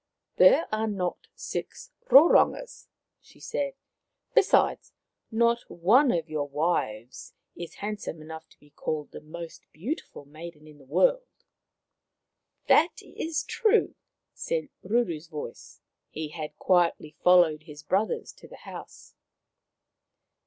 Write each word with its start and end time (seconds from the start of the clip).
"There 0.41 0.67
are 0.73 0.87
not 0.87 1.27
six 1.35 1.91
Rorongas," 2.09 2.87
she 3.19 3.39
said." 3.39 3.75
Besides, 4.33 4.93
not 5.29 5.69
one 5.69 6.11
of 6.11 6.27
your 6.27 6.47
wives 6.47 7.35
is 7.55 7.75
handsome 7.85 8.19
enough 8.19 8.49
to 8.49 8.57
be 8.59 8.71
called 8.71 9.11
the 9.11 9.21
most 9.21 9.61
beautiful 9.71 10.25
maiden 10.25 10.65
in 10.67 10.79
the 10.79 10.85
world."" 10.87 11.27
That 12.67 13.03
is 13.03 13.43
true," 13.43 13.93
said 14.33 14.69
Ruru's 14.83 15.27
voice. 15.27 15.81
He 16.09 16.29
had 16.29 16.57
quietly 16.57 17.11
followed 17.23 17.61
his 17.61 17.83
brothers 17.83 18.33
to 18.39 18.47
the 18.47 18.55
house. 18.65 19.13